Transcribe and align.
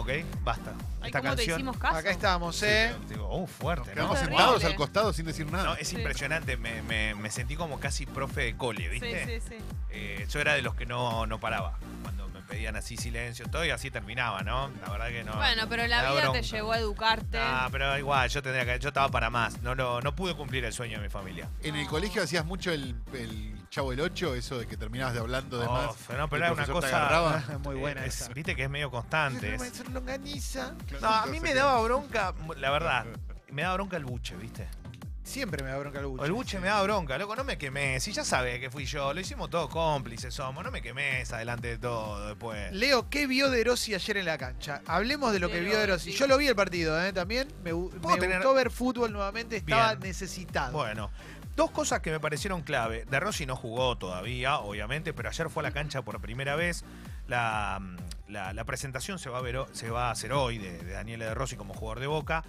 ¿Ok? 0.00 0.08
Basta. 0.42 0.72
Ay, 1.02 1.08
Esta 1.08 1.20
¿Cómo 1.20 1.30
te 1.32 1.36
canción. 1.36 1.58
hicimos 1.60 1.76
caso? 1.78 1.96
Acá 1.98 2.10
estamos, 2.10 2.62
¿eh? 2.62 2.94
Digo, 3.08 3.28
uh, 3.36 3.40
Nos 3.42 3.50
fuerte, 3.50 3.88
¿no? 3.90 3.94
quedamos 3.94 4.14
Terrible. 4.18 4.36
sentados 4.38 4.64
al 4.64 4.74
costado 4.76 5.12
sin 5.12 5.26
decir 5.26 5.50
nada. 5.50 5.64
No, 5.64 5.74
es 5.74 5.88
Sí. 5.88 5.96
impresionante. 5.96 6.56
Me, 6.56 6.82
me- 6.82 7.14
me 7.14 7.30
sentí 7.30 7.54
como 7.56 7.78
casi 7.80 8.06
profe 8.06 8.42
de 8.42 8.56
cole, 8.56 8.84
Sí, 8.84 8.88
¿viste? 8.88 9.40
sí, 9.40 9.46
sí. 9.50 9.64
Eh, 9.90 10.26
yo 10.30 10.40
era 10.40 10.54
de 10.54 10.62
los 10.62 10.74
que 10.74 10.86
no, 10.86 11.26
no 11.26 11.38
paraba. 11.38 11.78
Pedían 12.50 12.74
así 12.74 12.96
silencio, 12.96 13.46
todo 13.46 13.64
y 13.64 13.70
así 13.70 13.90
terminaba, 13.92 14.42
¿no? 14.42 14.70
La 14.84 14.90
verdad 14.90 15.08
que 15.08 15.22
no. 15.22 15.34
Bueno, 15.36 15.68
pero 15.68 15.86
la 15.86 16.02
da 16.02 16.10
vida 16.10 16.20
bronca. 16.22 16.40
te 16.40 16.46
llevó 16.46 16.72
a 16.72 16.78
educarte. 16.78 17.38
Ah, 17.40 17.68
pero 17.70 17.96
igual, 17.96 18.28
yo 18.28 18.42
tendría 18.42 18.64
que. 18.66 18.78
Yo 18.80 18.88
estaba 18.88 19.08
para 19.08 19.30
más. 19.30 19.62
No, 19.62 19.74
lo- 19.76 20.00
no 20.00 20.16
pude 20.16 20.34
cumplir 20.34 20.64
el 20.64 20.72
sueño 20.72 20.98
de 20.98 21.04
mi 21.04 21.08
familia. 21.08 21.48
En 21.62 21.76
el 21.76 21.86
colegio 21.86 22.22
hacías 22.24 22.44
mucho 22.44 22.72
el, 22.72 22.96
el 23.14 23.54
chavo 23.70 23.92
el 23.92 24.00
8, 24.00 24.34
eso 24.34 24.58
de 24.58 24.66
que 24.66 24.76
terminabas 24.76 25.14
de 25.14 25.20
hablando 25.20 25.58
de 25.60 25.66
Oh, 25.66 25.72
más. 25.72 26.18
no, 26.18 26.28
pero 26.28 26.44
era 26.44 26.52
una 26.52 26.66
cosa. 26.66 27.58
Muy 27.62 27.76
buena 27.76 28.04
Eh, 28.04 28.08
es- 28.08 28.22
esa. 28.22 28.32
Viste 28.34 28.56
que 28.56 28.64
es 28.64 28.70
medio 28.70 28.90
constante. 28.90 29.54
es-. 29.54 29.84
No, 31.00 31.08
a 31.08 31.26
mí 31.26 31.38
me 31.38 31.54
daba 31.54 31.80
bronca, 31.82 32.34
la 32.56 32.70
verdad. 32.70 33.06
Me 33.52 33.62
daba 33.62 33.74
bronca 33.74 33.96
el 33.96 34.04
buche, 34.04 34.34
¿viste? 34.36 34.66
Siempre 35.30 35.62
me 35.62 35.70
da 35.70 35.78
bronca 35.78 36.00
el 36.00 36.06
buche. 36.06 36.24
el 36.24 36.32
buche 36.32 36.58
me 36.58 36.66
daba 36.66 36.82
bronca, 36.82 37.16
loco, 37.16 37.36
no 37.36 37.44
me 37.44 37.56
quemé. 37.56 38.00
Si 38.00 38.10
ya 38.12 38.24
sabes 38.24 38.58
que 38.58 38.68
fui 38.68 38.84
yo, 38.84 39.14
lo 39.14 39.20
hicimos 39.20 39.48
todos 39.48 39.70
cómplices 39.70 40.34
somos, 40.34 40.64
no 40.64 40.70
me 40.72 40.82
quemés 40.82 41.32
adelante 41.32 41.68
de 41.68 41.78
todo 41.78 42.26
después. 42.26 42.72
Leo, 42.72 43.08
¿qué 43.08 43.26
vio 43.28 43.48
de 43.48 43.62
Rossi 43.62 43.94
ayer 43.94 44.16
en 44.16 44.24
la 44.26 44.36
cancha? 44.38 44.82
Hablemos 44.86 45.32
de 45.32 45.38
lo 45.38 45.48
que 45.48 45.60
vio 45.60 45.78
de 45.78 45.86
Rossi. 45.86 46.12
Yo 46.12 46.26
lo 46.26 46.36
vi 46.36 46.48
el 46.48 46.56
partido, 46.56 47.00
¿eh? 47.04 47.12
También 47.12 47.46
me, 47.62 47.72
gu- 47.72 47.90
¿Puedo 48.00 48.16
me 48.16 48.20
tener- 48.20 48.38
gustó 48.38 48.54
ver 48.54 48.70
fútbol 48.70 49.12
nuevamente, 49.12 49.56
estaba 49.58 49.94
Bien. 49.94 50.00
necesitado. 50.08 50.72
Bueno, 50.72 51.10
dos 51.54 51.70
cosas 51.70 52.00
que 52.00 52.10
me 52.10 52.18
parecieron 52.18 52.62
clave. 52.62 53.04
De 53.08 53.20
Rossi 53.20 53.46
no 53.46 53.54
jugó 53.54 53.96
todavía, 53.98 54.58
obviamente, 54.58 55.12
pero 55.12 55.28
ayer 55.28 55.48
fue 55.48 55.62
a 55.62 55.68
la 55.68 55.72
cancha 55.72 56.02
por 56.02 56.20
primera 56.20 56.56
vez. 56.56 56.84
La, 57.28 57.80
la- 58.28 58.52
la 58.52 58.64
presentación 58.64 59.20
se 59.20 59.30
va, 59.30 59.38
a 59.38 59.42
ver, 59.42 59.64
se 59.72 59.90
va 59.90 60.08
a 60.08 60.10
hacer 60.10 60.32
hoy 60.32 60.58
de, 60.58 60.78
de 60.82 60.92
Daniele 60.92 61.24
De 61.26 61.34
Rossi 61.34 61.54
como 61.56 61.72
jugador 61.74 62.00
de 62.00 62.06
Boca. 62.08 62.42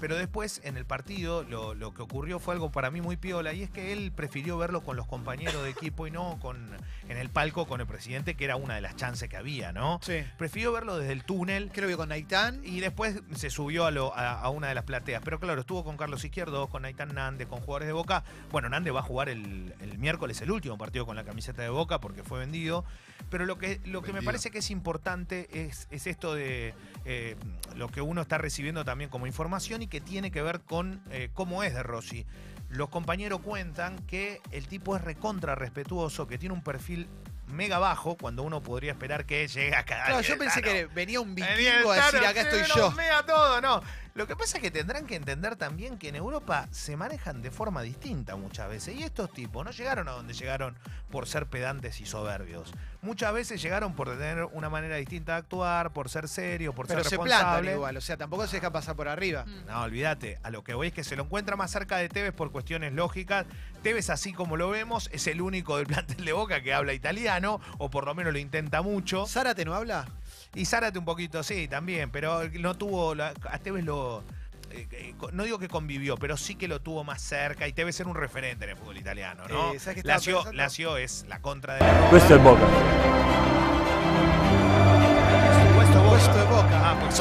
Pero 0.00 0.16
después, 0.16 0.60
en 0.64 0.76
el 0.76 0.84
partido, 0.84 1.42
lo, 1.44 1.74
lo 1.74 1.92
que 1.94 2.02
ocurrió 2.02 2.38
fue 2.38 2.54
algo 2.54 2.70
para 2.70 2.90
mí 2.90 3.00
muy 3.00 3.16
piola, 3.16 3.52
y 3.52 3.62
es 3.62 3.70
que 3.70 3.92
él 3.92 4.12
prefirió 4.14 4.56
verlo 4.58 4.82
con 4.82 4.96
los 4.96 5.06
compañeros 5.06 5.62
de 5.64 5.70
equipo 5.70 6.06
y 6.06 6.10
no 6.10 6.38
con 6.40 6.68
en 7.08 7.16
el 7.16 7.30
palco 7.30 7.66
con 7.66 7.80
el 7.80 7.86
presidente, 7.86 8.34
que 8.34 8.44
era 8.44 8.56
una 8.56 8.74
de 8.74 8.80
las 8.82 8.94
chances 8.96 9.28
que 9.28 9.36
había, 9.36 9.72
¿no? 9.72 9.98
Sí. 10.02 10.18
Prefirió 10.36 10.72
verlo 10.72 10.98
desde 10.98 11.12
el 11.14 11.24
túnel 11.24 11.70
¿Qué 11.72 11.80
lo 11.80 11.86
vio 11.86 11.96
con 11.96 12.10
Naitán? 12.10 12.60
y 12.64 12.80
después 12.80 13.20
se 13.34 13.48
subió 13.50 13.86
a, 13.86 13.90
lo- 13.90 14.14
a- 14.14 14.32
a 14.40 14.50
una 14.50 14.68
de 14.68 14.74
las 14.74 14.84
plateas. 14.84 15.22
Pero 15.24 15.40
claro, 15.40 15.60
estuvo 15.62 15.84
con 15.84 15.96
Carlos 15.96 16.24
Izquierdo, 16.24 16.68
con 16.68 16.82
Naitán 16.82 17.14
Nande, 17.14 17.46
con 17.46 17.60
jugadores 17.60 17.86
de 17.88 17.92
Boca. 17.92 18.24
Bueno, 18.52 18.68
Nande 18.68 18.90
va 18.90 19.00
a 19.00 19.02
jugar 19.02 19.28
el, 19.30 19.74
el 19.80 19.98
miércoles, 19.98 20.40
el 20.42 20.50
último 20.50 20.76
partido 20.78 21.06
con 21.06 21.16
la 21.16 21.24
camiseta 21.24 21.62
de 21.62 21.70
Boca, 21.70 21.98
porque 22.00 22.22
fue 22.22 22.38
vendido. 22.40 22.84
Pero 23.30 23.46
lo 23.46 23.58
que, 23.58 23.80
lo 23.84 24.02
que 24.02 24.12
me 24.12 24.22
parece 24.22 24.50
que 24.50 24.58
es 24.58 24.70
importante 24.70 25.48
es, 25.52 25.88
es 25.90 26.06
esto 26.06 26.34
de 26.34 26.72
eh, 27.04 27.36
lo 27.74 27.88
que 27.88 28.00
uno 28.00 28.20
está 28.22 28.38
recibiendo 28.38 28.84
también 28.84 29.10
como 29.10 29.26
información 29.26 29.82
y 29.82 29.87
que 29.88 30.00
tiene 30.00 30.30
que 30.30 30.42
ver 30.42 30.60
con 30.60 31.02
eh, 31.10 31.30
cómo 31.34 31.62
es 31.62 31.74
de 31.74 31.82
Rossi. 31.82 32.26
Los 32.68 32.90
compañeros 32.90 33.40
cuentan 33.40 33.98
que 34.00 34.40
el 34.50 34.68
tipo 34.68 34.94
es 34.96 35.02
recontra 35.02 35.54
respetuoso, 35.54 36.26
que 36.26 36.36
tiene 36.38 36.54
un 36.54 36.62
perfil 36.62 37.08
mega 37.46 37.78
bajo, 37.78 38.16
cuando 38.16 38.42
uno 38.42 38.62
podría 38.62 38.92
esperar 38.92 39.24
que 39.24 39.48
llegue 39.48 39.74
a 39.74 39.84
cada 39.84 40.04
Claro, 40.04 40.20
yo 40.20 40.36
pensé 40.36 40.60
que 40.60 40.84
venía 40.86 41.20
un 41.20 41.34
Venía 41.34 41.54
vikingo 41.56 41.92
a 41.92 41.96
decir 41.96 42.18
acá 42.24 42.40
estoy 42.42 42.60
yo. 42.76 42.90
mea 42.92 43.24
todo, 43.24 43.60
no. 43.62 43.82
Lo 44.18 44.26
que 44.26 44.34
pasa 44.34 44.56
es 44.56 44.62
que 44.64 44.72
tendrán 44.72 45.06
que 45.06 45.14
entender 45.14 45.54
también 45.54 45.96
que 45.96 46.08
en 46.08 46.16
Europa 46.16 46.66
se 46.72 46.96
manejan 46.96 47.40
de 47.40 47.52
forma 47.52 47.82
distinta 47.82 48.34
muchas 48.34 48.68
veces. 48.68 48.96
Y 48.96 49.04
estos 49.04 49.32
tipos 49.32 49.64
no 49.64 49.70
llegaron 49.70 50.08
a 50.08 50.10
donde 50.10 50.34
llegaron 50.34 50.74
por 51.08 51.28
ser 51.28 51.46
pedantes 51.46 52.00
y 52.00 52.04
soberbios. 52.04 52.72
Muchas 53.00 53.32
veces 53.32 53.62
llegaron 53.62 53.94
por 53.94 54.08
tener 54.08 54.42
una 54.46 54.68
manera 54.68 54.96
distinta 54.96 55.34
de 55.34 55.38
actuar, 55.38 55.92
por 55.92 56.08
ser 56.08 56.26
serios, 56.26 56.74
por 56.74 56.88
Pero 56.88 57.04
ser 57.04 57.10
se 57.10 57.16
plantan 57.16 57.38
responsables. 57.38 57.74
igual, 57.76 57.96
o 57.96 58.00
sea, 58.00 58.16
tampoco 58.16 58.48
se 58.48 58.56
deja 58.56 58.72
pasar 58.72 58.96
por 58.96 59.06
arriba. 59.06 59.44
Mm. 59.44 59.66
No, 59.68 59.82
olvídate. 59.82 60.40
A 60.42 60.50
lo 60.50 60.64
que 60.64 60.74
voy 60.74 60.88
es 60.88 60.92
que 60.92 61.04
se 61.04 61.14
lo 61.14 61.22
encuentra 61.22 61.54
más 61.54 61.70
cerca 61.70 61.98
de 61.98 62.08
Tevez 62.08 62.32
por 62.32 62.50
cuestiones 62.50 62.92
lógicas. 62.92 63.46
Tevez, 63.84 64.10
así 64.10 64.32
como 64.32 64.56
lo 64.56 64.68
vemos, 64.68 65.08
es 65.12 65.28
el 65.28 65.40
único 65.40 65.76
del 65.76 65.86
plantel 65.86 66.24
de 66.24 66.32
Boca 66.32 66.60
que 66.60 66.74
habla 66.74 66.92
italiano, 66.92 67.60
o 67.78 67.88
por 67.88 68.04
lo 68.04 68.16
menos 68.16 68.32
lo 68.32 68.40
intenta 68.40 68.82
mucho. 68.82 69.28
¿Zárate 69.28 69.64
no 69.64 69.74
habla? 69.74 70.06
Y 70.54 70.64
Zárate 70.64 70.98
un 70.98 71.04
poquito, 71.04 71.42
sí, 71.42 71.68
también, 71.68 72.10
pero 72.10 72.42
no 72.60 72.74
tuvo. 72.76 73.14
la- 73.14 73.32
a 73.50 73.58
Tevez 73.58 73.84
lo. 73.84 74.22
eh, 74.70 74.86
eh, 74.92 75.14
no 75.32 75.44
digo 75.44 75.58
que 75.58 75.68
convivió, 75.68 76.16
pero 76.18 76.36
sí 76.36 76.54
que 76.54 76.68
lo 76.68 76.80
tuvo 76.80 77.02
más 77.04 77.22
cerca 77.22 77.66
y 77.66 77.72
Tevez 77.72 77.98
era 78.00 78.08
un 78.10 78.16
referente 78.16 78.64
en 78.64 78.70
el 78.72 78.76
fútbol 78.76 78.98
italiano, 78.98 79.48
¿no? 79.48 79.72
Eh, 79.72 79.78
¿sabes 79.78 79.94
qué 79.94 80.00
estaba 80.00 80.16
Lazio? 80.16 80.52
Lazio 80.52 80.96
es 80.98 81.24
la 81.28 81.40
contra 81.40 81.74
de 81.74 81.80
la 81.80 81.92
Boca. 82.00 82.10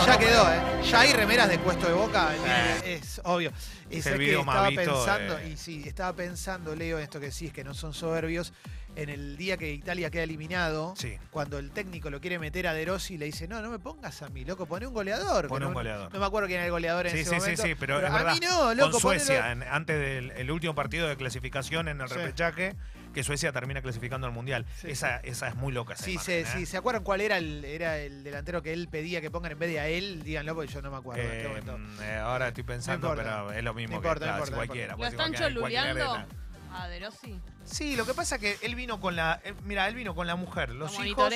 Ya 0.06 0.18
quedó, 0.18 0.52
¿eh? 0.52 0.60
Ya 0.90 1.00
hay 1.02 1.14
remeras 1.14 1.50
de 1.50 1.60
puesto 1.60 1.88
de 1.88 1.94
Boca, 1.94 2.30
Eh. 2.86 2.96
es 3.02 3.20
obvio. 3.24 3.52
Es 3.90 4.06
el 4.06 4.18
que 4.20 4.34
estaba 4.40 4.70
visto 4.70 4.94
pensando, 4.94 5.42
y 5.44 5.58
sí, 5.58 5.84
estaba 5.86 6.14
pensando, 6.16 6.76
Leo, 6.76 6.98
en 6.98 7.04
esto 7.04 7.20
que 7.20 7.28
decís, 7.28 7.52
que 7.52 7.64
no 7.64 7.74
son 7.74 7.94
soberbios, 7.94 8.54
en 8.96 9.10
el 9.10 9.38
día 9.38 9.58
que 9.58 9.72
Italia 9.74 10.10
queda 10.10 10.24
eliminado, 10.24 10.94
Sí. 10.98 11.18
cuando 11.32 11.58
el 11.60 11.72
técnico 11.72 12.10
lo 12.10 12.20
quiere 12.22 12.40
meter 12.40 12.68
a 12.68 12.74
De 12.74 12.86
Rossi 12.86 13.18
le 13.18 13.26
dice, 13.26 13.48
no, 13.48 13.62
no 13.62 13.70
me 13.70 13.80
pongas 13.80 14.22
a 14.22 14.30
mí, 14.30 14.44
loco, 14.46 14.66
poné 14.66 14.88
un 14.88 14.94
goleador. 14.94 15.48
Pone 15.48 15.64
no, 15.64 15.70
un 15.70 15.74
goleador. 15.74 16.12
No 16.14 16.20
me 16.20 16.26
acuerdo 16.26 16.48
quién 16.48 16.58
era 16.60 16.66
el 16.66 16.72
goleador 16.72 17.08
en 17.08 17.14
Sí, 17.14 17.20
ese 17.20 17.30
sí, 17.30 17.36
sí, 17.36 17.40
momento. 17.42 17.64
sí, 17.64 17.76
pero, 17.76 18.00
es 18.00 18.06
a 18.06 18.10
verdad. 18.14 18.34
mí 18.34 18.40
no, 18.42 18.74
loco, 18.74 18.92
Con 18.92 19.02
Suecia, 19.02 19.42
ponelo- 19.42 19.52
en- 19.52 19.64
antes 19.64 20.00
del 20.00 20.32
el 20.32 20.52
último 20.52 20.74
partido 20.76 21.08
de 21.08 21.16
clasificación 21.18 21.88
en 21.90 22.02
el 22.02 22.08
Sí. 22.10 22.16
repechaje, 22.16 22.76
que 23.18 23.24
Suecia 23.24 23.52
termina 23.52 23.82
clasificando 23.82 24.28
al 24.28 24.34
Mundial. 24.34 24.64
Sí. 24.80 24.92
Esa, 24.92 25.18
esa 25.18 25.48
es 25.48 25.56
muy 25.56 25.74
loca. 25.74 25.96
Esa 25.96 26.04
Sí, 26.04 26.12
imagen, 26.12 26.26
se, 26.26 26.42
¿eh? 26.42 26.46
sí, 26.46 26.66
¿se 26.68 26.78
acuerdan 26.78 27.04
cuál 27.04 27.20
era 27.22 27.40
el, 27.40 27.66
era 27.66 27.98
el 27.98 28.24
delantero 28.24 28.62
que 28.62 28.74
él 28.74 28.88
pedía 28.92 29.22
que 29.22 29.32
pongan 29.32 29.54
en 29.54 29.58
vez 29.60 29.70
de 29.72 29.80
a 29.80 29.88
él? 29.88 30.22
Díganlo 30.24 30.54
porque 30.54 30.72
yo 30.72 30.84
no 30.84 30.92
me 30.92 30.98
acuerdo 30.98 31.24
en 31.24 31.32
este 31.32 31.46
Eh, 31.46 31.48
momento. 31.48 31.80
eh, 32.04 32.16
ahora 32.18 32.50
estoy 32.50 32.64
pensando, 32.64 33.12
pero 33.16 33.52
es 33.52 33.64
lo 33.64 33.74
mismo 33.74 33.96
No 33.96 34.02
que 34.02 34.08
importa, 34.08 34.26
no 34.28 34.32
importa, 34.34 34.56
cualquiera. 34.56 34.92
¿Lo 34.92 34.98
puede 34.98 35.10
ser 35.12 35.20
están 35.20 35.34
choluleando? 35.34 36.26
A 36.74 36.88
De 36.90 37.00
Rossi. 37.00 37.40
Sí, 37.64 37.96
lo 37.96 38.06
que 38.06 38.14
pasa 38.14 38.36
es 38.36 38.42
que 38.42 38.58
él 38.62 38.76
vino 38.76 39.00
con 39.00 39.16
la. 39.16 39.42
eh, 39.44 39.54
mira, 39.64 39.88
él 39.88 39.96
vino 39.96 40.14
con 40.14 40.28
la 40.28 40.36
mujer, 40.36 40.70
los 40.70 41.00
Lo 41.00 41.06
hijos. 41.06 41.34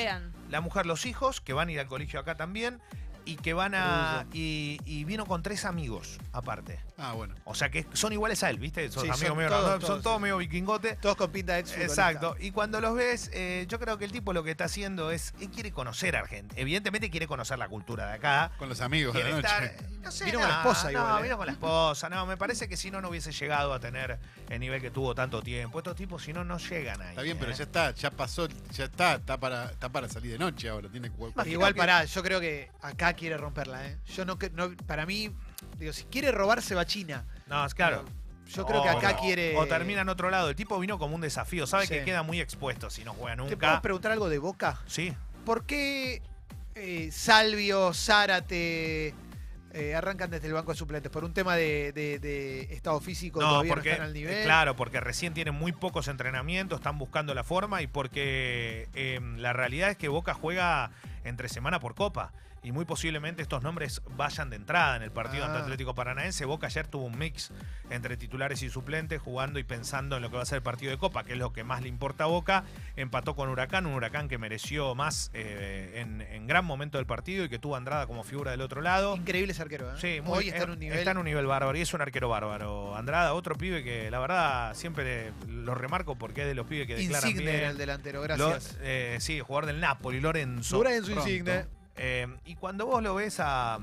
La 0.50 0.62
mujer, 0.62 0.86
los 0.86 1.06
hijos, 1.08 1.42
que 1.42 1.54
van 1.54 1.70
a 1.70 1.72
ir 1.72 1.80
al 1.80 1.88
colegio 1.88 2.20
acá 2.20 2.36
también. 2.36 2.80
Y 3.26 3.36
que 3.36 3.54
van 3.54 3.74
a. 3.76 4.26
Y, 4.34 4.80
y 4.86 5.04
vino 5.04 5.26
con 5.26 5.44
tres 5.44 5.66
amigos, 5.66 6.18
aparte. 6.34 6.80
Ah, 6.98 7.14
bueno. 7.14 7.34
O 7.46 7.56
sea 7.56 7.70
que 7.70 7.86
son 7.94 8.14
iguales 8.14 8.44
a 8.44 8.50
él, 8.50 8.60
¿viste? 8.60 8.90
Son 8.92 9.04
Sí, 9.04 9.10
amigos 9.10 9.28
son 9.30 9.38
míos, 9.38 9.52
todos, 9.52 9.82
¿no? 9.82 9.88
son 9.88 10.02
todos, 10.02 10.18
sí. 10.18 10.22
medio 10.24 10.38
vikingote. 10.38 10.96
Todos 10.98 11.16
con 11.16 11.32
pinta 11.32 11.54
de 11.54 11.60
ex 11.62 11.72
Exacto. 11.78 12.36
Y 12.40 12.52
cuando 12.52 12.80
los 12.82 12.96
ves, 12.96 13.30
eh, 13.34 13.66
yo 13.70 13.80
creo 13.80 13.98
que 13.98 14.06
el 14.06 14.12
tipo 14.12 14.34
lo 14.34 14.44
que 14.44 14.52
está 14.52 14.66
haciendo 14.66 15.12
es. 15.12 15.34
Él 15.40 15.50
quiere 15.50 15.72
conocer 15.72 16.16
a 16.16 16.20
Argentina. 16.20 16.60
Evidentemente 16.62 17.10
quiere 17.10 17.28
conocer 17.28 17.58
la 17.58 17.68
cultura 17.70 18.08
de 18.08 18.14
acá. 18.14 18.52
Con 18.58 18.70
los 18.70 18.82
amigos 18.82 19.14
de 19.16 19.24
la 19.24 19.30
noche. 19.32 19.48
estar, 19.48 19.72
no 20.02 20.12
sé, 20.12 20.26
Vino 20.26 20.40
con 20.40 20.48
la 20.50 20.56
no, 20.56 20.62
esposa 20.62 20.84
no, 20.86 21.00
igual, 21.00 21.20
¿eh? 21.20 21.24
vino 21.24 21.38
con 21.38 21.46
la 21.48 21.52
esposa. 21.54 22.10
No, 22.10 22.26
me 22.26 22.38
parece 22.38 22.68
que 22.70 22.78
si 22.78 22.92
no, 22.92 23.02
no 23.02 23.10
hubiese 23.10 23.32
llegado 23.32 23.74
a 23.74 23.80
tener 23.80 24.20
el 24.50 24.60
nivel 24.60 24.82
que 24.82 24.92
tuvo 24.92 25.16
tanto 25.16 25.42
tiempo. 25.42 25.80
Estos 25.80 25.96
tipos, 25.96 26.24
si 26.24 26.34
no, 26.34 26.44
no 26.44 26.58
llegan 26.58 27.02
ahí. 27.02 27.10
Está 27.10 27.22
bien, 27.24 27.38
pero 27.40 27.52
¿eh? 27.52 27.56
ya 27.56 27.64
está, 27.64 27.92
ya 27.92 28.12
pasó, 28.12 28.48
ya 28.72 28.86
está, 28.86 29.16
está 29.16 29.38
para, 29.40 29.66
está 29.66 29.90
para 29.90 30.08
salir 30.10 30.32
de 30.34 30.38
noche 30.40 30.70
ahora, 30.70 30.90
tiene 30.90 31.10
jugar. 31.10 31.48
Igual 31.48 31.74
que- 31.74 31.80
pará, 31.80 32.06
yo 32.06 32.22
creo 32.24 32.40
que 32.40 32.70
acá 32.82 33.11
quiere 33.14 33.38
romperla, 33.38 33.86
¿eh? 33.88 33.98
Yo 34.16 34.26
no, 34.26 34.38
no 34.54 34.72
para 34.88 35.06
mí, 35.06 35.32
digo, 35.78 35.94
si 35.94 36.04
quiere 36.06 36.32
robar 36.32 36.62
se 36.62 36.76
va 36.76 36.86
China. 36.86 37.26
No, 37.48 37.66
es 37.66 37.74
claro. 37.74 38.06
Yo 38.48 38.66
creo 38.66 38.84
que 38.84 38.90
acá 38.90 39.16
quiere. 39.16 39.56
O 39.56 39.66
termina 39.66 40.02
en 40.02 40.10
otro 40.10 40.30
lado. 40.30 40.50
El 40.50 40.56
tipo 40.58 40.78
vino 40.78 41.00
como 41.00 41.16
un 41.16 41.22
desafío. 41.22 41.66
Sabe 41.68 41.88
Sí. 41.88 41.94
que 41.94 42.04
queda 42.04 42.22
muy 42.22 42.42
expuesto 42.42 42.90
si 42.90 43.04
no 43.06 43.14
juega 43.14 43.38
¿Te 43.38 43.42
nunca. 43.44 43.56
puedo 43.70 43.82
preguntar 43.82 44.12
algo 44.12 44.28
de 44.28 44.40
Boca? 44.40 44.80
Sí. 44.88 45.14
¿Por 45.46 45.66
qué 45.66 46.22
eh, 46.76 47.10
Salvio, 47.14 47.94
Zárate 47.94 49.14
eh, 49.74 49.96
arrancan 49.96 50.30
desde 50.30 50.48
el 50.48 50.54
banco 50.54 50.72
de 50.74 50.78
suplentes? 50.78 51.10
¿Por 51.12 51.24
un 51.24 51.34
tema 51.34 51.56
de, 51.56 51.94
de- 51.94 52.20
de 52.20 52.62
estado 52.74 53.00
físico 53.00 53.40
No, 53.40 53.48
todavía 53.52 53.74
porque, 53.74 53.90
no 53.90 53.94
están 53.94 54.08
al 54.08 54.14
nivel? 54.14 54.34
eh, 54.40 54.44
claro, 54.44 54.76
porque 54.76 55.00
recién 55.00 55.34
tienen 55.34 55.54
muy 55.56 55.72
pocos 55.72 56.10
entrenamientos, 56.10 56.80
están 56.80 56.98
buscando 56.98 57.34
la 57.34 57.46
forma 57.46 57.82
y 57.82 57.88
porque 57.88 58.90
eh, 58.96 59.22
la 59.38 59.54
realidad 59.54 59.90
es 59.92 59.98
que 59.98 60.10
Boca 60.10 60.34
juega 60.34 60.92
entre 61.24 61.48
semana 61.48 61.80
por 61.80 61.96
Copa. 61.96 62.34
Y 62.64 62.72
muy 62.72 62.86
posiblemente 62.86 63.42
estos 63.42 63.64
nombres 63.64 64.04
vayan 64.16 64.52
de 64.52 64.56
entrada 64.56 64.96
en 64.96 65.02
el 65.02 65.12
partido 65.12 65.46
ante 65.46 65.58
Ah. 65.58 65.62
Atlético 65.64 65.96
Paranaense. 65.96 66.46
Boca 66.46 66.68
ayer 66.68 66.86
tuvo 66.86 67.06
un 67.06 67.18
mix 67.18 67.50
entre 67.90 68.18
titulares 68.18 68.62
y 68.62 68.70
suplentes, 68.70 69.20
jugando 69.20 69.58
y 69.58 69.64
pensando 69.64 70.16
en 70.18 70.22
lo 70.22 70.30
que 70.30 70.36
va 70.38 70.44
a 70.44 70.46
ser 70.46 70.58
el 70.58 70.62
partido 70.62 70.92
de 70.92 71.00
Copa, 71.00 71.24
que 71.24 71.34
es 71.34 71.40
lo 71.40 71.54
que 71.54 71.64
más 71.64 71.82
le 71.82 71.88
importa 71.88 72.26
a 72.26 72.28
Boca. 72.28 72.64
Empató 72.96 73.36
con 73.36 73.50
Huracán, 73.50 73.88
un 73.88 73.94
Huracán 73.96 74.28
que 74.28 74.38
mereció 74.38 74.94
más 74.94 75.32
eh, 75.34 75.94
en, 75.96 76.22
en 76.22 76.46
gran 76.46 76.64
momento 76.64 77.00
del 77.00 77.08
partido 77.08 77.46
y 77.46 77.50
que 77.50 77.58
tuvo 77.58 77.74
a 77.74 77.78
Andrada 77.80 78.06
como 78.06 78.24
figura 78.24 78.52
del 78.52 78.62
otro 78.62 78.82
lado. 78.82 79.16
Increíble 79.16 79.54
ese 79.54 79.64
arquero, 79.64 79.90
¿eh? 79.90 79.96
Sí, 80.00 80.22
muy- 80.22 80.38
Hoy 80.38 80.50
está 80.50 80.64
en 80.66 80.70
un 80.70 80.80
nivel. 80.80 81.00
Está 81.00 81.12
en 81.12 81.18
un 81.18 81.26
nivel 81.26 81.48
bárbaro 81.48 81.76
y 81.76 81.82
es 81.82 81.92
un 81.96 82.02
arquero 82.02 82.30
bárbaro. 82.30 82.96
Andrada, 82.96 83.34
otro 83.34 83.56
pibe 83.58 83.84
que 83.84 84.12
la 84.12 84.20
verdad 84.20 84.76
siempre 84.76 85.34
lo 85.48 85.74
remarco 85.74 86.16
porque 86.16 86.42
es 86.42 86.48
de 86.48 86.54
los 86.54 86.68
pibes 86.68 86.86
que 86.86 86.96
declaran 86.96 87.28
Insigne 87.32 87.52
bien. 87.54 87.64
el 87.72 87.78
delantero, 87.80 88.22
gracias. 88.22 88.78
eh, 88.82 89.18
sí, 89.20 89.40
jugador 89.40 89.66
del 89.66 89.80
Napoli, 89.80 90.20
Lorenzo. 90.22 90.78
Lorenzo. 90.78 91.12
Insigne. 91.14 91.66
Eh, 91.98 92.28
y 92.46 92.56
cuando 92.56 92.86
vos 92.86 93.04
lo 93.04 93.16
ves 93.16 93.38
a, 93.40 93.80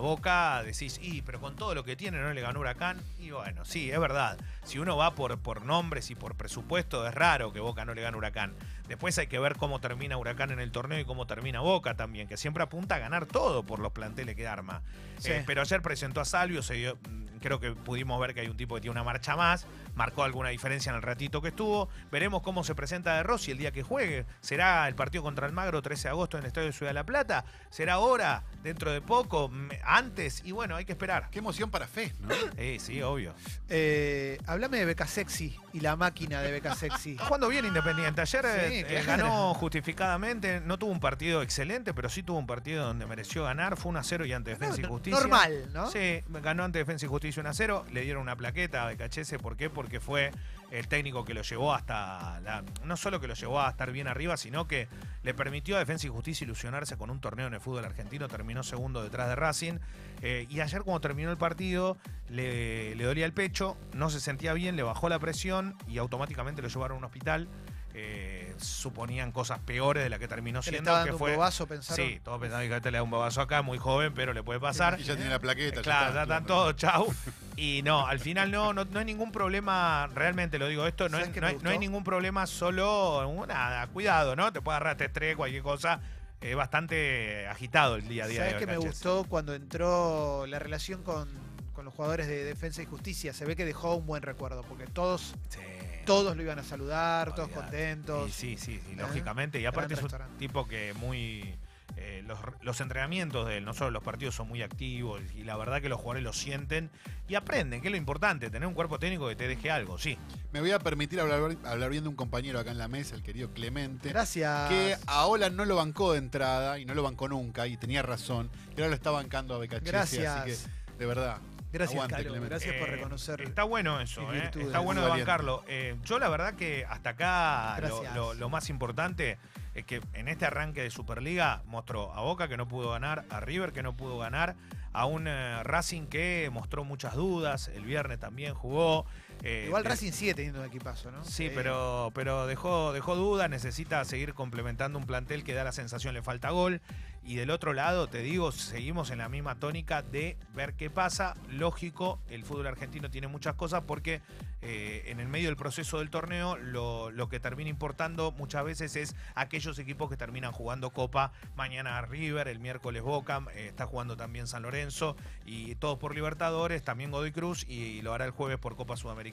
Boca, 0.00 0.64
decís, 0.64 0.98
y 1.00 1.22
pero 1.22 1.40
con 1.40 1.54
todo 1.54 1.76
lo 1.76 1.84
que 1.84 1.94
tiene 1.94 2.18
no 2.18 2.32
le 2.32 2.40
ganó 2.40 2.60
Huracán. 2.60 3.00
Y 3.20 3.30
bueno, 3.30 3.64
sí, 3.64 3.90
es 3.90 4.00
verdad. 4.00 4.36
Si 4.64 4.78
uno 4.78 4.96
va 4.96 5.14
por, 5.14 5.38
por 5.38 5.64
nombres 5.64 6.10
y 6.10 6.14
por 6.14 6.36
presupuesto, 6.36 7.06
es 7.06 7.14
raro 7.14 7.52
que 7.52 7.60
Boca 7.60 7.84
no 7.84 7.94
le 7.94 8.02
gane 8.02 8.16
Huracán. 8.16 8.54
Después 8.88 9.16
hay 9.18 9.26
que 9.26 9.38
ver 9.38 9.56
cómo 9.56 9.80
termina 9.80 10.16
Huracán 10.16 10.50
en 10.50 10.60
el 10.60 10.70
torneo 10.70 10.98
y 11.00 11.04
cómo 11.04 11.26
termina 11.26 11.60
Boca 11.60 11.94
también, 11.96 12.28
que 12.28 12.36
siempre 12.36 12.62
apunta 12.62 12.96
a 12.96 12.98
ganar 12.98 13.26
todo 13.26 13.64
por 13.64 13.78
los 13.80 13.92
planteles 13.92 14.36
que 14.36 14.46
arma. 14.46 14.82
Sí. 15.18 15.30
Eh, 15.32 15.42
pero 15.46 15.62
ayer 15.62 15.82
presentó 15.82 16.20
a 16.20 16.24
Salvio, 16.24 16.62
se 16.62 16.74
dio- 16.74 16.96
mm, 17.08 17.38
creo 17.40 17.58
que 17.58 17.72
pudimos 17.72 18.20
ver 18.20 18.34
que 18.34 18.40
hay 18.40 18.48
un 18.48 18.56
tipo 18.56 18.74
que 18.76 18.82
tiene 18.82 18.92
una 18.92 19.02
marcha 19.04 19.34
más, 19.34 19.66
marcó 19.94 20.22
alguna 20.24 20.50
diferencia 20.50 20.90
en 20.90 20.96
el 20.96 21.02
ratito 21.02 21.40
que 21.42 21.48
estuvo. 21.48 21.88
Veremos 22.10 22.42
cómo 22.42 22.62
se 22.64 22.74
presenta 22.74 23.16
de 23.16 23.22
Rossi 23.24 23.50
el 23.52 23.58
día 23.58 23.72
que 23.72 23.82
juegue. 23.82 24.26
¿Será 24.40 24.86
el 24.88 24.94
partido 24.94 25.22
contra 25.24 25.46
el 25.46 25.52
Magro 25.52 25.80
13 25.82 26.04
de 26.04 26.08
agosto 26.10 26.36
en 26.36 26.42
el 26.44 26.48
Estadio 26.48 26.66
de 26.68 26.72
Ciudad 26.72 26.90
de 26.90 26.94
la 26.94 27.04
Plata? 27.06 27.44
¿Será 27.70 27.94
ahora? 27.94 28.44
¿Dentro 28.62 28.92
de 28.92 29.00
poco? 29.00 29.50
¿Antes? 29.84 30.42
Y 30.44 30.52
bueno, 30.52 30.76
hay 30.76 30.84
que 30.84 30.92
esperar. 30.92 31.28
Qué 31.30 31.38
emoción 31.40 31.70
para 31.70 31.86
Fe, 31.88 32.14
¿no? 32.20 32.34
Sí, 32.58 32.78
sí, 32.78 33.02
obvio. 33.02 33.34
Eh, 33.68 34.38
háblame 34.52 34.78
de 34.78 34.84
Beca 34.84 35.06
Sexy 35.06 35.56
y 35.72 35.80
la 35.80 35.96
máquina 35.96 36.40
de 36.40 36.52
Beca 36.52 36.74
Sexy. 36.74 37.12
Está 37.12 37.24
jugando 37.26 37.48
bien 37.48 37.64
Independiente. 37.64 38.20
Ayer 38.20 38.44
Sí, 38.44 38.74
eh, 38.76 39.00
claro. 39.04 39.24
ganó 39.24 39.54
justificadamente. 39.54 40.60
No 40.60 40.78
tuvo 40.78 40.92
un 40.92 41.00
partido 41.00 41.42
excelente, 41.42 41.94
pero 41.94 42.08
sí 42.08 42.22
tuvo 42.22 42.38
un 42.38 42.46
partido 42.46 42.84
donde 42.84 43.06
mereció 43.06 43.44
ganar. 43.44 43.76
Fue 43.76 43.90
1 43.90 43.98
a 43.98 44.04
0 44.04 44.26
y 44.26 44.32
ante 44.32 44.50
Defensa 44.50 44.80
y 44.80 44.84
Justicia. 44.84 45.18
Normal, 45.18 45.70
¿no? 45.72 45.90
Sí, 45.90 46.22
ganó 46.28 46.64
ante 46.64 46.78
Defensa 46.78 47.06
y 47.06 47.08
Justicia 47.08 47.40
1 47.40 47.50
a 47.50 47.54
0. 47.54 47.84
Le 47.90 48.02
dieron 48.02 48.22
una 48.22 48.36
plaqueta 48.36 48.84
a 48.84 48.86
Becachese. 48.88 49.38
¿Por 49.38 49.56
qué? 49.56 49.70
Porque 49.70 50.00
fue 50.00 50.30
el 50.72 50.88
técnico 50.88 51.24
que 51.24 51.34
lo 51.34 51.42
llevó 51.42 51.74
hasta. 51.74 52.40
La, 52.40 52.64
no 52.84 52.96
solo 52.96 53.20
que 53.20 53.28
lo 53.28 53.34
llevó 53.34 53.60
a 53.60 53.68
estar 53.68 53.92
bien 53.92 54.08
arriba, 54.08 54.38
sino 54.38 54.66
que 54.66 54.88
le 55.22 55.34
permitió 55.34 55.76
a 55.76 55.78
Defensa 55.78 56.06
y 56.06 56.10
Justicia 56.10 56.44
ilusionarse 56.44 56.96
con 56.96 57.10
un 57.10 57.20
torneo 57.20 57.46
en 57.46 57.54
el 57.54 57.60
fútbol 57.60 57.84
argentino. 57.84 58.26
Terminó 58.26 58.62
segundo 58.62 59.02
detrás 59.02 59.28
de 59.28 59.36
Racing. 59.36 59.78
Eh, 60.22 60.46
y 60.48 60.60
ayer, 60.60 60.82
cuando 60.82 61.00
terminó 61.00 61.30
el 61.30 61.36
partido, 61.36 61.98
le, 62.30 62.94
le 62.94 63.04
dolía 63.04 63.26
el 63.26 63.34
pecho, 63.34 63.76
no 63.92 64.08
se 64.08 64.18
sentía 64.18 64.54
bien, 64.54 64.76
le 64.76 64.82
bajó 64.82 65.10
la 65.10 65.18
presión 65.18 65.76
y 65.86 65.98
automáticamente 65.98 66.62
lo 66.62 66.68
llevaron 66.68 66.96
a 66.96 66.98
un 66.98 67.04
hospital. 67.04 67.48
Eh, 67.94 68.54
suponían 68.58 69.32
cosas 69.32 69.58
peores 69.58 70.02
de 70.02 70.08
la 70.08 70.18
que 70.18 70.26
terminó 70.26 70.60
Que 70.62 70.70
le 70.70 70.78
siendo. 70.78 70.90
estaba 70.92 71.04
que 71.04 71.12
fue, 71.12 71.30
un 71.32 71.36
bobazo, 71.36 71.66
pensaron. 71.66 72.06
Sí, 72.06 72.20
todos 72.24 72.40
pensaban 72.40 72.66
que 72.68 72.76
este 72.76 72.90
le 72.90 72.96
da 72.98 73.02
un 73.02 73.10
bobazo 73.10 73.40
acá, 73.42 73.60
muy 73.62 73.76
joven, 73.78 74.14
pero 74.14 74.32
le 74.32 74.42
puede 74.42 74.60
pasar. 74.60 74.98
Y 74.98 75.02
ya 75.04 75.14
tiene 75.14 75.28
la 75.30 75.38
plaqueta. 75.38 75.76
ya 75.76 75.82
Claro, 75.82 76.06
está, 76.08 76.14
ya 76.16 76.22
están 76.22 76.46
todos, 76.46 76.76
chau. 76.76 77.12
Y 77.56 77.82
no, 77.82 78.06
al 78.06 78.18
final 78.18 78.50
no, 78.50 78.72
no, 78.72 78.86
no 78.86 78.98
hay 78.98 79.04
ningún 79.04 79.30
problema, 79.30 80.06
realmente 80.14 80.58
lo 80.58 80.68
digo 80.68 80.86
esto, 80.86 81.08
no, 81.10 81.18
¿Sabes 81.18 81.36
es- 81.36 81.40
no 81.42 81.46
hay, 81.48 81.58
no 81.60 81.68
hay 81.70 81.78
ningún 81.78 82.02
problema, 82.02 82.46
solo 82.46 83.28
uh, 83.28 83.46
nada, 83.46 83.86
cuidado, 83.88 84.36
¿no? 84.36 84.52
Te 84.52 84.62
puede 84.62 84.76
agarrar 84.76 84.92
este 84.92 85.04
estrés, 85.06 85.36
cualquier 85.36 85.62
cosa. 85.62 86.00
Es 86.40 86.56
bastante 86.56 87.46
agitado 87.46 87.96
el 87.96 88.08
día 88.08 88.24
a 88.24 88.26
día 88.26 88.38
¿Sabes 88.40 88.54
de 88.54 88.58
qué 88.58 88.66
me 88.66 88.76
gustó 88.78 89.24
cuando 89.28 89.54
entró 89.54 90.44
la 90.48 90.58
relación 90.58 91.02
con, 91.04 91.28
con 91.74 91.84
los 91.84 91.94
jugadores 91.94 92.26
de 92.26 92.42
Defensa 92.42 92.82
y 92.82 92.86
Justicia? 92.86 93.32
Se 93.34 93.44
ve 93.44 93.54
que 93.54 93.64
dejó 93.64 93.94
un 93.96 94.06
buen 94.06 94.22
recuerdo, 94.22 94.62
porque 94.62 94.86
todos, 94.86 95.34
Sí. 95.50 95.58
Todos 96.04 96.36
lo 96.36 96.42
iban 96.42 96.58
a 96.58 96.62
saludar, 96.62 97.34
todos 97.34 97.48
Olvidate. 97.48 97.62
contentos. 97.70 98.28
Y 98.28 98.32
sí, 98.32 98.56
sí, 98.56 98.80
sí, 98.86 98.92
¿Eh? 98.92 98.96
lógicamente. 98.96 99.60
Y 99.60 99.66
aparte 99.66 99.94
Gran 99.94 99.98
es 99.98 100.02
un 100.04 100.10
restaurante. 100.10 100.38
tipo 100.38 100.66
que 100.66 100.94
muy... 100.94 101.54
eh, 101.96 102.22
los, 102.26 102.38
los 102.62 102.80
entrenamientos 102.80 103.46
de 103.46 103.58
él, 103.58 103.64
no 103.66 103.74
solo 103.74 103.90
los 103.90 104.02
partidos, 104.02 104.34
son 104.34 104.48
muy 104.48 104.62
activos 104.62 105.20
y 105.34 105.44
la 105.44 105.56
verdad 105.58 105.82
que 105.82 105.88
los 105.90 105.98
jugadores 106.00 106.22
lo 106.24 106.32
sienten 106.32 106.90
y 107.28 107.34
aprenden, 107.34 107.82
que 107.82 107.88
es 107.88 107.92
lo 107.92 107.98
importante, 107.98 108.48
tener 108.50 108.66
un 108.66 108.72
cuerpo 108.74 108.98
técnico 108.98 109.28
que 109.28 109.36
te 109.36 109.46
deje 109.46 109.70
algo, 109.70 109.98
sí. 109.98 110.16
Me 110.52 110.60
voy 110.60 110.70
a 110.70 110.78
permitir 110.78 111.20
hablar, 111.20 111.56
hablar 111.64 111.90
bien 111.90 112.02
de 112.02 112.08
un 112.08 112.16
compañero 112.16 112.58
acá 112.58 112.70
en 112.70 112.78
la 112.78 112.88
mesa, 112.88 113.14
el 113.14 113.22
querido 113.22 113.50
Clemente. 113.52 114.08
Gracias. 114.08 114.68
Que 114.70 114.96
a 115.06 115.26
Ola 115.26 115.50
no 115.50 115.64
lo 115.66 115.76
bancó 115.76 116.12
de 116.12 116.18
entrada 116.18 116.78
y 116.78 116.84
no 116.86 116.94
lo 116.94 117.02
bancó 117.02 117.28
nunca 117.28 117.66
y 117.66 117.76
tenía 117.76 118.00
razón. 118.02 118.50
Y 118.70 118.80
ahora 118.80 118.88
lo 118.88 118.94
está 118.94 119.10
bancando 119.10 119.54
a 119.54 119.58
Becachese. 119.58 119.90
Gracias. 119.90 120.36
Así 120.36 120.50
que, 120.50 120.98
de 120.98 121.06
verdad. 121.06 121.38
Gracias, 121.72 121.94
aguante, 121.96 122.14
Calo. 122.16 122.28
Clemente. 122.30 122.48
Gracias 122.48 122.74
por 122.76 122.88
Eh, 122.88 122.92
reconocer. 122.92 123.40
Está 123.40 123.64
bueno 123.64 124.00
eso, 124.00 124.22
mis 124.22 124.30
eh, 124.38 124.40
virtudes. 124.42 124.66
está 124.66 124.78
bueno 124.80 125.00
de 125.02 125.08
valiente. 125.08 125.30
bancarlo. 125.30 125.64
Eh, 125.68 125.96
yo 126.04 126.18
la 126.18 126.28
verdad 126.28 126.54
que 126.54 126.84
hasta 126.88 127.10
acá 127.10 127.76
lo, 127.80 127.88
Gracias. 128.00 128.14
lo- 128.14 128.34
lo 128.34 128.48
más 128.50 128.68
importante 128.70 129.38
es 129.74 129.84
que 129.86 130.00
en 130.12 130.28
este 130.28 130.44
arranque 130.44 130.82
de 130.82 130.90
Superliga 130.90 131.62
mostró 131.66 132.12
a 132.14 132.20
Boca 132.20 132.46
que 132.48 132.56
no 132.56 132.68
pudo 132.68 132.90
ganar, 132.90 133.24
a 133.30 133.40
River 133.40 133.72
que 133.72 133.82
no 133.82 133.96
pudo 133.96 134.18
ganar, 134.18 134.54
a 134.92 135.06
un 135.06 135.26
eh, 135.26 135.62
Racing 135.62 136.06
que 136.08 136.50
mostró 136.52 136.84
muchas 136.84 137.14
dudas, 137.14 137.68
el 137.68 137.84
viernes 137.84 138.18
también 138.20 138.52
jugó. 138.54 139.06
Eh, 139.42 139.64
Igual 139.66 139.84
Racing 139.84 140.12
sigue 140.12 140.34
teniendo 140.34 140.60
un 140.60 140.66
equipazo, 140.66 141.10
¿no? 141.10 141.24
Sí, 141.24 141.46
Eh, 141.46 141.52
pero, 141.54 142.12
pero 142.14 142.46
dejó, 142.46 142.92
dejó 142.92 143.16
duda, 143.16 143.48
necesita 143.48 144.04
seguir 144.04 144.34
complementando 144.34 144.98
un 144.98 145.06
plantel 145.06 145.42
que 145.42 145.52
da 145.52 145.64
la 145.64 145.72
sensación 145.72 146.14
le 146.14 146.22
falta 146.22 146.50
gol. 146.50 146.80
Y 147.24 147.36
del 147.36 147.50
otro 147.50 147.72
lado, 147.72 148.08
te 148.08 148.18
digo, 148.18 148.50
seguimos 148.50 149.10
en 149.10 149.18
la 149.18 149.28
misma 149.28 149.54
tónica 149.54 150.02
de 150.02 150.36
ver 150.54 150.74
qué 150.74 150.90
pasa. 150.90 151.34
Lógico, 151.48 152.20
el 152.28 152.44
fútbol 152.44 152.66
argentino 152.66 153.10
tiene 153.10 153.28
muchas 153.28 153.54
cosas 153.54 153.82
porque 153.86 154.20
eh, 154.60 155.04
en 155.06 155.18
el 155.18 155.28
medio 155.28 155.48
del 155.48 155.56
proceso 155.56 155.98
del 155.98 156.08
torneo 156.10 156.56
lo, 156.56 157.10
lo 157.10 157.28
que 157.28 157.40
termina 157.40 157.68
importando 157.68 158.30
muchas 158.30 158.64
veces 158.64 158.94
es 158.94 159.16
aquellos 159.34 159.76
equipos 159.78 160.08
que 160.08 160.16
terminan 160.16 160.52
jugando 160.52 160.90
Copa. 160.90 161.32
Mañana 161.56 162.00
River, 162.02 162.46
el 162.46 162.58
miércoles 162.60 163.02
Boca, 163.02 163.42
eh, 163.54 163.66
está 163.68 163.86
jugando 163.86 164.16
también 164.16 164.46
San 164.46 164.62
Lorenzo 164.62 165.16
y 165.44 165.76
todos 165.76 165.98
por 165.98 166.14
Libertadores, 166.14 166.82
también 166.82 167.10
Godoy 167.10 167.32
Cruz 167.32 167.64
y, 167.68 168.02
lo 168.02 168.14
hará 168.14 168.24
el 168.24 168.32
jueves 168.32 168.58
por 168.58 168.74
Copa 168.74 168.96
Sudamericana 168.96 169.31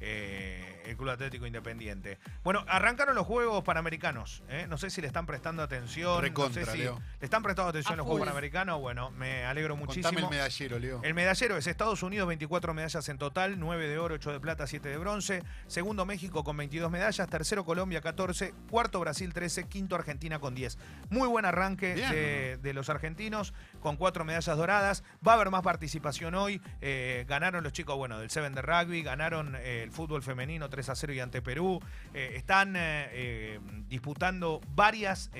eh, 0.00 0.82
el 0.86 0.96
Club 0.96 1.10
Atlético 1.10 1.46
Independiente. 1.46 2.18
Bueno, 2.44 2.64
arrancaron 2.68 3.14
los 3.14 3.26
Juegos 3.26 3.64
Panamericanos. 3.64 4.42
¿eh? 4.48 4.66
No 4.68 4.78
sé 4.78 4.90
si 4.90 5.00
le 5.00 5.06
están 5.06 5.26
prestando 5.26 5.62
atención. 5.62 6.20
Recontra, 6.22 6.60
no 6.62 6.66
sé 6.66 6.72
si 6.72 6.78
Leo. 6.78 7.00
le 7.20 7.24
están 7.24 7.42
prestando 7.42 7.70
atención 7.70 7.94
A 7.94 7.96
los 7.96 8.06
Juegos. 8.06 8.20
Panamericanos. 8.20 8.80
Bueno, 8.80 9.10
me 9.10 9.44
alegro 9.44 9.76
muchísimo. 9.76 10.04
Contame 10.04 10.26
el 10.26 10.30
medallero, 10.30 10.78
Leo. 10.78 11.00
El 11.02 11.14
medallero 11.14 11.56
es 11.56 11.66
Estados 11.66 12.02
Unidos, 12.02 12.28
24 12.28 12.74
medallas 12.74 13.08
en 13.08 13.18
total, 13.18 13.58
9 13.58 13.88
de 13.88 13.98
oro, 13.98 14.14
8 14.14 14.32
de 14.32 14.40
plata, 14.40 14.66
7 14.66 14.88
de 14.88 14.98
bronce. 14.98 15.42
Segundo 15.66 16.06
México 16.06 16.44
con 16.44 16.56
22 16.56 16.90
medallas, 16.90 17.28
tercero 17.28 17.64
Colombia 17.64 18.00
14, 18.00 18.54
cuarto 18.70 19.00
Brasil 19.00 19.32
13, 19.32 19.68
quinto 19.68 19.96
Argentina 19.96 20.38
con 20.38 20.54
10. 20.54 20.78
Muy 21.10 21.28
buen 21.28 21.44
arranque 21.44 21.94
Bien. 21.94 22.10
de, 22.10 22.58
de 22.62 22.72
los 22.74 22.88
argentinos 22.90 23.54
con 23.80 23.96
cuatro 23.96 24.24
medallas 24.24 24.56
doradas. 24.56 25.02
Va 25.26 25.32
a 25.32 25.34
haber 25.34 25.50
más 25.50 25.62
participación 25.62 26.34
hoy. 26.34 26.60
Eh, 26.80 27.24
ganaron 27.28 27.64
los 27.64 27.72
chicos, 27.72 27.96
bueno, 27.96 28.18
del 28.18 28.30
Seven 28.30 28.54
de 28.54 28.62
rugby, 28.62 29.02
ganaron 29.02 29.25
eh, 29.32 29.82
el 29.82 29.90
fútbol 29.90 30.22
femenino 30.22 30.68
3 30.68 30.88
a 30.88 30.94
0 30.94 31.12
y 31.12 31.20
ante 31.20 31.42
Perú. 31.42 31.80
Eh, 32.14 32.34
están 32.36 32.74
eh, 32.76 33.58
disputando 33.88 34.60
varias 34.74 35.30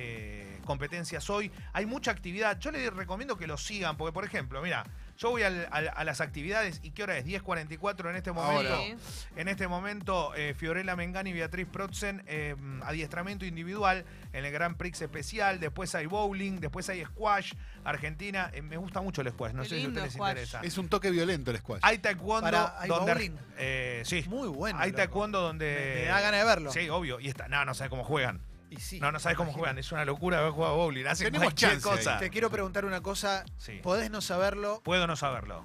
competencias 0.64 1.28
hoy. 1.30 1.50
Hay 1.72 1.86
mucha 1.86 2.10
actividad. 2.10 2.58
Yo 2.58 2.70
les 2.70 2.92
recomiendo 2.92 3.36
que 3.36 3.46
lo 3.46 3.56
sigan, 3.56 3.96
porque 3.96 4.12
por 4.12 4.24
ejemplo, 4.24 4.60
mira, 4.60 4.84
yo 5.16 5.30
voy 5.30 5.42
al- 5.42 5.66
al- 5.70 5.90
a 5.94 6.04
las 6.04 6.20
actividades 6.20 6.80
y 6.82 6.90
¿qué 6.90 7.02
hora 7.02 7.16
es? 7.16 7.24
10.44 7.24 8.10
en 8.10 8.16
este 8.16 8.32
momento. 8.32 8.74
Ahora. 8.74 8.96
En 9.36 9.48
este 9.48 9.66
momento, 9.68 10.34
eh, 10.34 10.54
Fiorella 10.54 10.94
Mengani 10.96 11.30
y 11.30 11.32
Beatriz 11.32 11.66
Protzen, 11.66 12.22
eh, 12.26 12.54
adiestramiento 12.82 13.44
individual 13.46 14.04
en 14.32 14.44
el 14.44 14.52
Grand 14.52 14.76
Prix 14.76 15.00
especial. 15.02 15.58
Después 15.60 15.94
hay 15.94 16.06
bowling, 16.06 16.60
después 16.60 16.88
hay 16.88 17.04
squash. 17.04 17.52
Argentina, 17.84 18.50
eh, 18.52 18.62
me 18.62 18.76
gusta 18.76 19.00
mucho 19.00 19.22
el 19.22 19.30
squash, 19.30 19.52
no 19.52 19.62
Qué 19.62 19.68
sé 19.68 19.76
si 19.78 19.84
a 19.84 19.88
ustedes 19.88 20.04
les 20.06 20.12
squash. 20.14 20.30
interesa. 20.32 20.60
Es 20.62 20.76
un 20.78 20.88
toque 20.88 21.10
violento 21.10 21.50
el 21.50 21.58
squash. 21.58 21.80
Hay 21.82 21.98
taekwondo 21.98 22.42
Para- 22.42 22.80
¿hay 22.80 22.88
donde. 22.88 23.12
bowling? 23.14 23.32
eh, 23.58 24.02
sí. 24.04 24.24
Muy 24.28 24.48
bueno. 24.48 24.78
hay 24.78 24.90
loco. 24.90 24.96
taekwondo 24.98 25.40
donde. 25.40 25.94
Me, 25.96 26.00
me 26.02 26.06
da 26.08 26.20
ganas 26.20 26.40
de 26.40 26.46
verlo. 26.46 26.72
Sí, 26.72 26.88
obvio. 26.88 27.20
Y 27.20 27.28
está. 27.28 27.48
No, 27.48 27.64
no 27.64 27.74
sabes 27.74 27.90
cómo 27.90 28.04
juegan. 28.04 28.40
Y 28.70 28.76
sí, 28.80 28.98
no, 29.00 29.12
no 29.12 29.20
sabes 29.20 29.36
cómo 29.38 29.52
juegan. 29.52 29.78
Es 29.78 29.92
una 29.92 30.04
locura 30.04 30.38
haber 30.38 30.50
jugado 30.52 30.76
bowling. 30.76 31.06
Hacen 31.06 31.26
Tenemos 31.26 31.46
cualquier 31.46 31.70
chance 31.80 31.88
cosa. 31.88 32.18
Te 32.18 32.30
quiero 32.30 32.50
preguntar 32.50 32.84
una 32.84 33.00
cosa. 33.00 33.44
Sí. 33.58 33.80
Podés 33.82 34.10
no 34.10 34.20
saberlo. 34.20 34.80
Puedo 34.82 35.06
no 35.06 35.14
saberlo. 35.16 35.64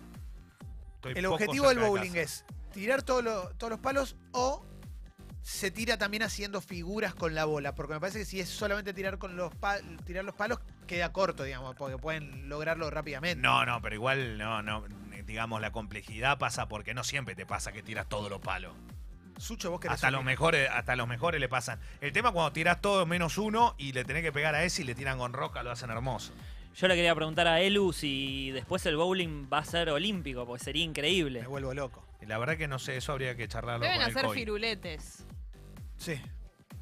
Estoy 0.95 1.13
El 1.15 1.25
objetivo 1.25 1.67
del 1.69 1.79
de 1.79 1.87
bowling 1.87 2.15
es 2.15 2.45
tirar 2.71 3.01
todo 3.01 3.21
lo- 3.23 3.49
todos 3.55 3.71
los 3.71 3.79
palos 3.79 4.15
o 4.33 4.65
se 5.41 5.71
tira 5.71 5.97
también 5.97 6.21
haciendo 6.21 6.61
figuras 6.61 7.15
con 7.15 7.33
la 7.33 7.45
bola. 7.45 7.73
Porque 7.73 7.95
me 7.95 7.99
parece 7.99 8.19
que 8.19 8.25
si 8.25 8.39
es 8.39 8.47
solamente 8.49 8.93
tirar 8.93 9.17
con 9.17 9.35
los 9.35 9.51
tirar 10.05 10.23
los 10.23 10.35
palos, 10.35 10.59
queda 10.85 11.11
corto, 11.11 11.43
digamos, 11.43 11.75
porque 11.75 11.97
pueden 11.97 12.47
lograrlo 12.49 12.89
rápidamente. 12.91 13.41
No, 13.41 13.65
no, 13.65 13.81
pero 13.81 13.95
igual 13.95 14.37
no, 14.37 14.61
no. 14.61 14.85
Digamos, 15.25 15.59
la 15.61 15.71
complejidad 15.71 16.37
pasa 16.37 16.67
porque 16.67 16.93
no 16.93 17.03
siempre 17.03 17.35
te 17.35 17.45
pasa 17.47 17.71
que 17.71 17.81
tiras 17.81 18.07
todos 18.07 18.29
los 18.29 18.41
palos. 18.41 18.73
Sucho, 19.41 19.71
vos 19.71 19.79
querés 19.79 19.95
Hasta 19.95 20.11
los 20.11 20.23
mejores, 20.23 20.69
hasta 20.71 20.95
los 20.95 21.07
mejores 21.07 21.41
le 21.41 21.49
pasan. 21.49 21.79
El 21.99 22.11
tema 22.13 22.31
cuando 22.31 22.51
tirás 22.53 22.79
todo 22.79 23.05
menos 23.05 23.37
uno 23.37 23.73
y 23.77 23.91
le 23.91 24.05
tenés 24.05 24.21
que 24.23 24.31
pegar 24.31 24.53
a 24.55 24.63
ese 24.63 24.83
y 24.83 24.85
le 24.85 24.93
tiran 24.95 25.17
con 25.17 25.33
roca, 25.33 25.63
lo 25.63 25.71
hacen 25.71 25.89
hermoso. 25.89 26.31
Yo 26.75 26.87
le 26.87 26.95
quería 26.95 27.13
preguntar 27.15 27.47
a 27.47 27.59
Elu 27.59 27.91
si 27.91 28.51
después 28.51 28.85
el 28.85 28.95
bowling 28.95 29.47
va 29.51 29.57
a 29.57 29.65
ser 29.65 29.89
olímpico, 29.89 30.45
porque 30.45 30.63
sería 30.63 30.83
Me 30.85 30.89
increíble. 30.91 31.41
vuelvo 31.47 31.73
loco. 31.73 32.05
Y 32.21 32.27
la 32.27 32.37
verdad 32.37 32.55
que 32.55 32.67
no 32.67 32.77
sé, 32.79 32.97
eso 32.97 33.11
habría 33.11 33.35
que 33.35 33.47
charlarlo 33.47 33.83
Deben 33.83 33.97
con 33.97 34.05
el 34.05 34.11
hacer 34.15 34.25
COI. 34.27 34.37
firuletes. 34.39 35.25
Sí, 35.97 36.21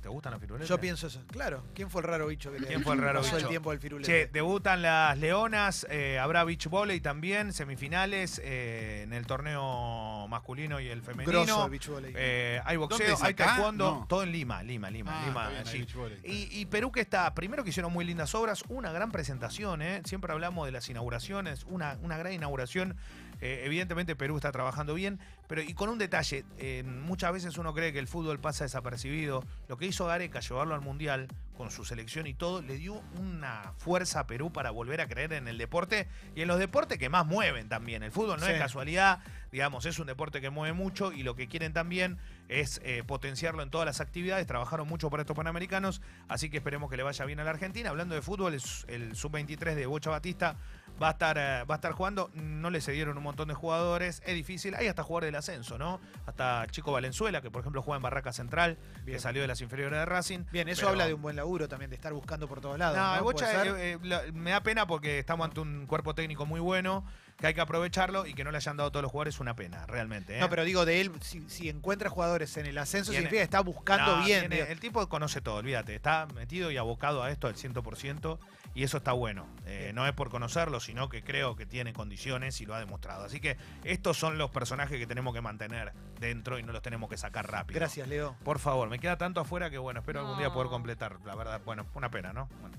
¿Te 0.02 0.10
gustan 0.10 0.32
los 0.32 0.42
firuletes? 0.42 0.68
yo 0.70 0.80
pienso 0.80 1.08
eso. 1.08 1.22
Claro, 1.32 1.64
¿quién 1.76 1.90
fue 1.90 2.02
el 2.02 2.08
raro 2.08 2.28
bicho 2.28 2.52
que 2.52 2.60
le 2.60 2.68
¿Quién 2.68 2.84
fue 2.84 2.96
el 2.96 3.02
raro 3.02 3.20
pasó 3.22 3.32
el 3.36 3.42
bicho? 3.44 3.50
tiempo 3.50 3.70
del 3.72 3.80
Che, 3.80 3.84
firulete? 3.84 4.28
debutan 4.32 4.82
las 4.82 5.18
Leonas, 5.18 5.86
eh, 5.90 6.18
habrá 6.20 6.44
beach 6.44 6.68
volley 6.68 7.02
también, 7.02 7.52
semifinales 7.54 8.40
eh, 8.44 9.02
en 9.04 9.14
el 9.14 9.26
torneo 9.26 10.28
masculino 10.30 10.80
y 10.80 10.88
el 10.88 11.02
femenino. 11.02 11.32
Grosso 11.46 11.66
el 11.66 11.72
bicho 11.72 11.92
volley. 11.94 12.14
Eh, 12.16 12.62
hay 12.66 12.78
¿Dónde 12.78 12.96
boxeo, 12.96 13.14
es 13.16 13.24
hay 13.24 13.32
acá? 13.34 13.46
taekwondo, 13.48 13.92
No. 14.00 14.06
todo 14.08 14.24
en 14.24 14.32
Lima, 14.32 14.64
Lima, 14.64 14.90
Lima, 14.90 15.12
Ah, 15.22 15.26
Lima. 15.28 15.42
está 15.44 15.50
bien, 15.50 15.62
allí. 15.68 15.72
ahí, 15.72 15.80
beach 15.80 15.96
volley. 15.96 16.20
Y, 16.24 16.60
y 16.62 16.66
Perú 16.66 16.92
que 16.92 17.02
está, 17.02 17.34
primero 17.34 17.64
que 17.64 17.70
hicieron 17.72 17.92
muy 17.92 18.06
lindas 18.06 18.34
obras, 18.36 18.64
una 18.70 18.92
gran 18.92 19.12
presentación, 19.12 19.82
¿eh? 19.82 20.02
siempre 20.06 20.32
hablamos 20.32 20.66
de 20.66 20.72
las 20.72 20.90
inauguraciones, 20.90 21.66
una, 21.66 21.98
una 22.02 22.18
gran 22.18 22.34
inauguración. 22.34 22.96
Eh, 23.42 23.62
evidentemente 23.66 24.16
Perú 24.16 24.36
está 24.36 24.52
trabajando 24.52 24.94
bien, 24.94 25.20
pero 25.48 25.62
y 25.62 25.74
con 25.74 25.90
un 25.90 25.98
detalle, 25.98 26.44
eh, 26.58 26.84
muchas 26.84 27.32
veces 27.34 27.58
uno 27.58 27.74
cree 27.74 27.94
que 27.94 28.00
el 28.00 28.08
fútbol 28.08 28.40
pasa 28.40 28.66
desapercibido. 28.66 29.44
Lo 29.68 29.78
que 29.78 29.86
hizo 29.86 30.06
Gareca, 30.06 30.40
llevarlo 30.42 30.76
al 30.76 30.82
Mundial 30.82 31.28
con 31.56 31.72
su 31.72 31.84
selección 31.84 32.26
y 32.28 32.34
todo, 32.34 32.62
le 32.62 32.78
dio 32.78 33.02
una 33.18 33.74
fuerza 33.78 34.22
a 34.22 34.28
Perú 34.28 34.52
para 34.52 34.72
volver 34.72 35.02
a 35.02 35.08
creer 35.08 35.34
en 35.34 35.48
el 35.48 35.58
deporte 35.58 36.08
y 36.36 36.42
en 36.42 36.48
los 36.48 36.58
deportes 36.60 36.98
que 36.98 37.10
más 37.10 37.26
mueven 37.26 37.68
también. 37.68 38.02
El 38.04 38.12
fútbol 38.12 38.40
no 38.40 38.46
Sí. 38.46 38.54
es 38.54 38.60
casualidad, 38.60 39.20
digamos, 39.52 39.86
es 39.86 40.00
un 40.00 40.08
deporte 40.08 40.40
que 40.40 40.50
mueve 40.50 40.74
mucho 40.74 41.12
y 41.12 41.24
lo 41.24 41.36
que 41.36 41.48
quieren 41.48 41.74
también 41.74 42.18
es 42.48 42.80
eh, 42.84 43.04
potenciarlo 43.06 43.62
en 43.62 43.70
todas 43.70 43.86
las 43.86 44.00
actividades. 44.00 44.48
Trabajaron 44.48 44.88
mucho 44.88 45.10
para 45.10 45.22
estos 45.24 45.36
panamericanos, 45.36 46.02
así 46.30 46.50
que 46.50 46.58
esperemos 46.58 46.90
que 46.90 46.96
le 46.98 47.04
vaya 47.04 47.26
bien 47.26 47.40
a 47.42 47.44
la 47.44 47.50
Argentina. 47.52 47.90
Hablando 47.90 48.16
de 48.16 48.22
fútbol, 48.22 48.54
el, 48.54 48.62
el 48.88 49.16
sub-23 49.16 49.76
de 49.76 49.86
Bocha 49.86 50.10
Batista 50.12 50.56
va 51.02 51.10
a 51.10 51.12
estar 51.12 51.38
eh, 51.38 51.64
va 51.64 51.76
a 51.76 51.78
estar 51.78 51.92
jugando. 51.94 52.30
No 52.34 52.70
le 52.70 52.82
cedieron 52.82 53.18
un 53.18 53.24
montón 53.24 53.48
de 53.48 53.54
jugadores, 53.54 54.22
es 54.26 54.36
difícil. 54.36 54.76
Hay 54.76 54.88
hasta 54.88 55.04
jugadores 55.04 55.28
del 55.30 55.36
ascenso, 55.36 55.78
¿no? 55.78 56.00
Hasta 56.26 56.66
Chico 56.72 56.92
Valenzuela, 56.92 57.42
que 57.42 57.50
por 57.52 57.62
ejemplo 57.62 57.82
juega 57.82 57.98
en 57.98 58.04
Barraca 58.04 58.34
Central, 58.34 58.78
Bien. 59.06 59.16
que 59.18 59.20
salió 59.22 59.42
de 59.42 59.48
las 59.48 59.62
inferiores 59.62 59.98
de 60.00 60.06
Racing. 60.06 60.46
Bien, 60.52 60.68
eso 60.70 60.82
pero- 60.82 60.90
habla 60.92 61.08
de 61.08 61.14
un 61.14 61.22
buen 61.22 61.36
laburo 61.36 61.68
también, 61.68 61.90
de 61.90 61.96
estar 61.96 62.14
buscando 62.14 62.48
por 62.48 62.62
todos 62.62 62.78
lados. 62.78 62.98
no, 62.98 63.16
¿no? 63.18 63.24
Bocha 63.24 63.64
eh, 63.66 63.94
eh, 63.94 64.00
la- 64.04 64.24
me 64.34 64.52
da 64.52 64.62
pena 64.62 64.86
porque 64.88 65.20
estamos 65.20 65.46
ante 65.46 65.60
un 65.62 65.86
cuerpo 65.88 66.14
técnico 66.16 66.46
muy 66.46 66.60
bueno, 66.60 67.06
que 67.40 67.48
hay 67.48 67.54
que 67.54 67.62
aprovecharlo 67.62 68.26
y 68.26 68.34
que 68.34 68.44
no 68.44 68.52
le 68.52 68.58
hayan 68.58 68.76
dado 68.78 68.92
todos 68.92 69.02
los 69.04 69.12
jugadores 69.12 69.36
es 69.36 69.40
una 69.40 69.56
pena, 69.56 69.86
realmente. 69.86 70.38
¿eh? 70.38 70.40
No, 70.42 70.50
pero 70.50 70.64
digo 70.66 70.86
de 70.86 71.00
él, 71.02 71.12
si, 71.22 71.42
si 71.50 71.70
encuentra 71.70 72.10
jugadores 72.10 72.56
en 72.58 72.66
el 72.66 72.78
ascenso, 72.78 73.12
Tiene- 73.12 73.24
significa 73.28 73.40
que 73.40 73.44
está 73.46 73.62
buscando 73.62 74.18
No, 74.18 74.26
bien. 74.26 74.50
tiene- 74.50 74.72
el 74.72 74.80
tipo 74.80 75.08
conoce 75.08 75.40
todo, 75.42 75.56
olvídate. 75.56 75.96
Está 75.96 76.28
metido 76.36 76.70
y 76.72 76.78
abocado 76.78 77.24
a 77.24 77.32
esto 77.32 77.48
al 77.48 77.56
100% 77.56 78.40
y 78.76 78.84
eso 78.84 78.98
está 78.98 79.14
bueno. 79.14 79.48
Eh, 79.66 79.92
no 79.96 80.06
es 80.06 80.14
por 80.14 80.30
conocerlo, 80.30 80.80
sino 80.82 81.08
que 81.10 81.24
creo 81.24 81.56
que 81.56 81.66
tiene 81.66 81.94
condiciones 81.94 82.60
y 82.62 82.66
lo 82.66 82.76
ha 82.76 82.80
demostrado. 82.80 83.24
Así 83.24 83.40
que 83.40 83.58
estos 83.86 84.18
son 84.18 84.38
los 84.38 84.50
personajes 84.52 84.98
que 85.00 85.08
tenemos 85.08 85.34
que 85.34 85.42
mantener 85.42 85.94
dentro 86.20 86.60
y 86.60 86.64
no 86.64 86.74
los 86.74 86.82
tenemos 86.82 87.10
que 87.10 87.18
sacar 87.18 87.50
rápido. 87.50 87.80
Gracias, 87.80 88.08
Leo. 88.08 88.36
Por 88.44 88.60
favor, 88.60 88.90
me 88.90 89.00
queda 89.00 89.18
tanto 89.18 89.40
afuera 89.40 89.70
que 89.70 89.78
bueno, 89.78 90.02
espero 90.02 90.20
algún 90.20 90.38
día 90.38 90.52
poder 90.52 90.70
completar. 90.70 91.18
La 91.26 91.36
verdad, 91.36 91.62
bueno, 91.66 91.86
una 91.94 92.12
pena, 92.12 92.34
¿no? 92.34 92.50
Bueno. 92.60 92.78